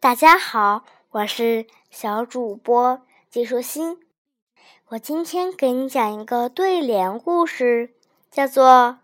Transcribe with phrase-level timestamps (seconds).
[0.00, 4.00] 大家好，我是小主播季舒心。
[4.88, 7.94] 我今天给你讲一个对联故事，
[8.30, 8.64] 叫做《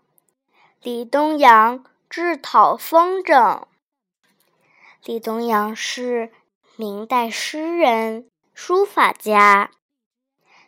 [0.81, 3.35] 李东阳制讨风筝》。
[5.03, 6.31] 李东阳是
[6.75, 9.69] 明代诗人、书法家，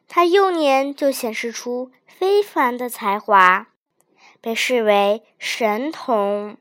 [0.07, 3.70] 他幼年就显示出非凡的才华，
[4.39, 6.55] 被视为神童。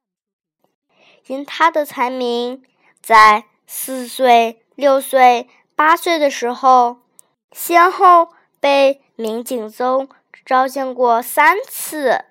[1.26, 2.64] 因他的才名，
[3.02, 7.02] 在四岁、六岁、八岁的时候，
[7.52, 10.08] 先后被明景宗
[10.46, 12.24] 召见过三次。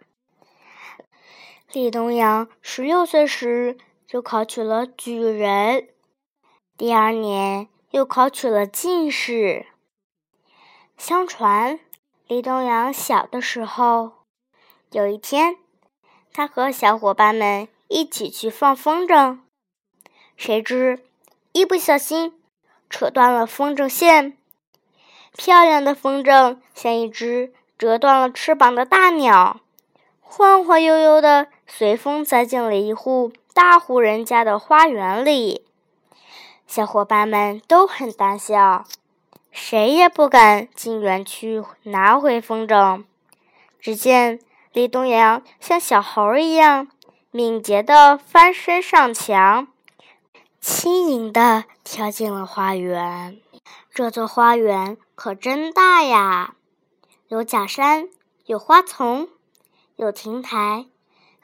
[1.71, 5.89] 李东阳十六岁时就考取了举人，
[6.75, 9.67] 第二年又考取了进士。
[10.97, 11.79] 相传，
[12.25, 14.13] 李东阳小的时候，
[14.89, 15.57] 有一天，
[16.33, 19.41] 他和小伙伴们一起去放风筝，
[20.35, 21.03] 谁知。
[21.57, 22.33] 一不小心，
[22.87, 24.37] 扯断了风筝线。
[25.35, 29.61] 漂亮的风筝像一只折断了翅膀的大鸟，
[30.21, 35.65] 晃晃悠悠的随风栽进了一户大户人家的花园里。
[36.67, 38.85] 小伙伴们都很胆小，
[39.49, 43.03] 谁也不敢进园去拿回风筝。
[43.79, 44.39] 只见
[44.73, 46.87] 李东阳像小猴一样
[47.31, 49.67] 敏捷地翻身上墙。
[50.59, 53.39] 轻盈地跳进了花园。
[53.93, 56.55] 这座花园可真大呀！
[57.27, 58.09] 有假山，
[58.45, 59.29] 有花丛，
[59.95, 60.85] 有亭台，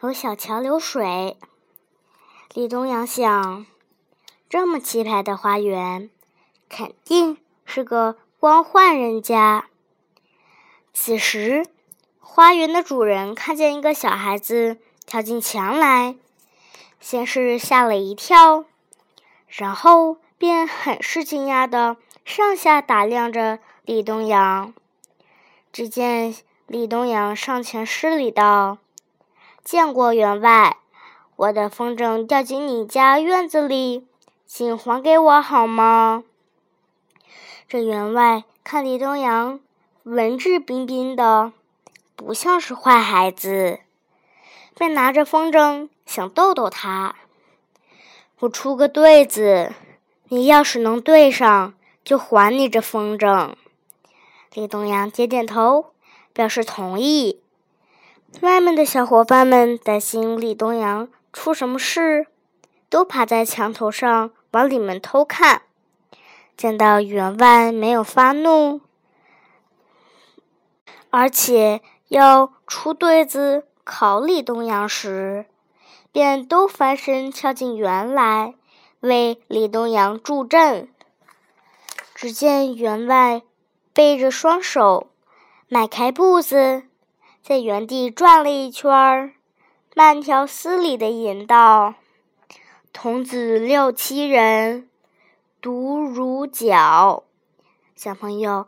[0.02, 1.38] 有小桥流水。
[2.54, 3.66] 李东阳想，
[4.50, 6.10] 这么气派的花园，
[6.70, 9.68] 肯定是个官宦人家。
[10.94, 11.66] 此时，
[12.20, 16.16] 花园的主人看见一个小孩子跳进墙来，
[17.00, 18.66] 先是吓了一跳。
[19.56, 24.74] 然后便很是惊讶的上下打量着李东阳。
[25.72, 28.80] 只见李东阳上前施礼道
[29.64, 30.78] ：“见过员外，
[31.36, 34.08] 我的风筝掉进你家院子里，
[34.48, 36.24] 请还给我好吗？”
[37.70, 39.60] 这员外看李东阳
[40.02, 41.54] 文质彬彬的，
[42.16, 43.82] 不像是坏孩子，
[44.76, 47.14] 便拿着风筝想逗逗他。
[48.44, 49.72] 我出个对子，
[50.28, 51.74] 你要是能对上，
[52.04, 53.54] 就还你这风筝。
[54.54, 55.94] 李东阳点点头，
[56.34, 57.42] 表示同意。
[58.42, 62.28] 外面的小伙伴们担心李东阳出什么事，
[62.90, 65.62] 都趴在墙头上往里面偷看。
[66.58, 68.82] 见到员外没有发怒，
[71.10, 75.46] 而且要出对子考李东阳时，
[76.14, 78.54] 便都翻身跳进园来，
[79.00, 80.88] 为李东阳助阵。
[82.14, 83.42] 只见员外
[83.94, 85.08] 背着双手，
[85.68, 86.84] 迈开步子，
[87.42, 89.34] 在原地转了一圈儿，
[89.96, 91.96] 慢条斯理的吟道
[92.94, 94.88] ：“童子六七人，
[95.60, 97.24] 独如脚。”
[97.98, 98.68] 小朋友，“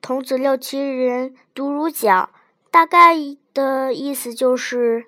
[0.00, 2.30] 童子六七人，独如脚”，
[2.70, 3.16] 大概
[3.52, 5.06] 的意思就是。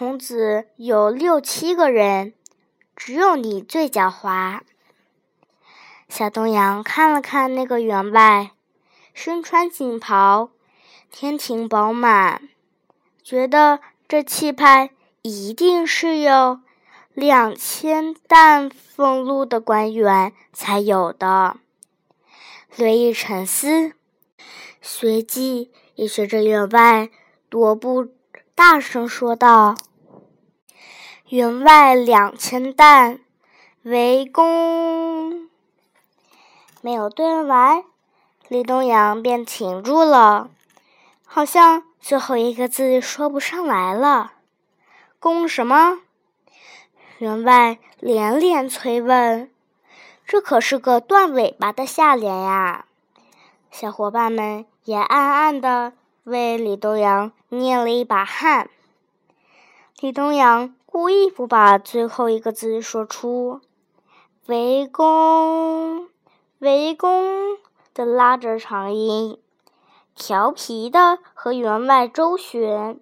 [0.00, 2.32] 童子有六七个人，
[2.96, 4.60] 只有你最狡猾。
[6.08, 8.52] 小东阳看了看那个员外，
[9.12, 10.48] 身穿锦袍，
[11.12, 12.48] 天庭饱满，
[13.22, 14.88] 觉得这气派
[15.20, 16.60] 一定是有
[17.12, 21.58] 两千担俸禄的官员才有的。
[22.74, 23.92] 略一沉思，
[24.80, 27.10] 随即也学着员外
[27.50, 28.08] 踱步。
[28.52, 29.74] 大声说道
[31.30, 33.20] ：“员外两千担，
[33.82, 35.48] 围攻。”
[36.82, 37.84] 没有对完，
[38.48, 40.50] 李东阳便停住了，
[41.24, 44.32] 好像最后一个字说不上来了。
[45.20, 46.00] 攻什么？
[47.18, 49.48] 员外连连催问，
[50.26, 52.86] 这可是个断尾巴的下联呀！
[53.70, 55.92] 小伙伴们也暗暗的。
[56.24, 58.68] 为李东阳捏了一把汗。
[60.00, 63.60] 李东阳故意不把最后一个字说出
[64.46, 66.08] ，“围攻，
[66.58, 67.56] 围攻”
[67.94, 69.40] 的拉着长音，
[70.16, 72.98] 调皮的和员外周旋。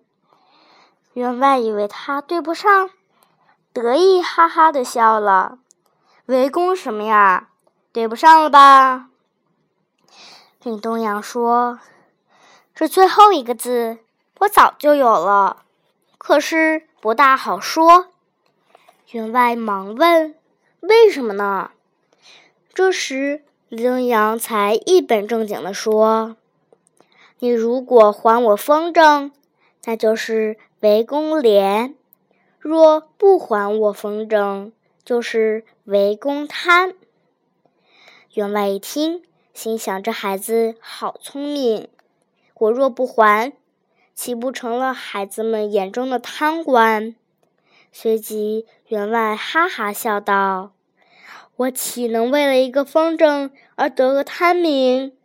[1.14, 2.90] 员外以为他对不上，
[3.73, 5.58] 得意哈哈的笑了
[6.26, 7.49] ：“围攻什么呀？
[7.90, 9.08] 对不上了吧？”
[10.62, 11.81] 林东阳说。
[12.75, 13.99] 这最后一个字，
[14.40, 15.64] 我早就有了，
[16.19, 18.09] 可是不大好说。
[19.12, 20.35] 员外忙问
[20.81, 21.70] ：“为什么呢？
[22.75, 26.37] 这时，李东阳才一本正经地说
[27.41, 29.31] ：“你如果还我风筝，
[29.85, 31.94] 那就是围攻连；
[32.59, 34.73] 若不还我风筝，
[35.05, 36.93] 就是围攻滩。”
[38.35, 39.23] 员外一听，
[39.55, 41.88] 心想：这孩子好聪明，
[42.55, 43.53] 我若不还，
[44.19, 47.15] 岂不成了孩子们眼中的贪官？
[47.93, 50.73] 随即，员外哈哈笑道。
[51.55, 55.17] 我岂能为了一个风筝而得个贪名？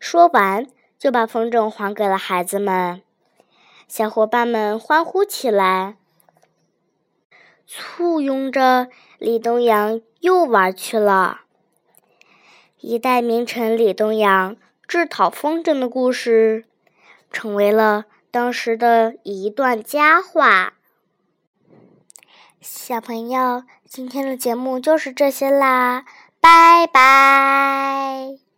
[0.00, 0.66] 说完，
[0.98, 3.00] 就把风筝还给了孩子们。
[3.86, 5.96] 小伙伴们欢呼起来，
[7.64, 11.42] 簇拥着李东阳又玩去了。
[12.80, 14.56] 一代名臣李东阳
[14.88, 16.64] 制讨风筝的故事，
[17.30, 20.74] 成为了当时的一段佳话。
[22.60, 26.04] 小朋友，今天的节目就是这些啦，
[26.40, 28.49] 拜拜。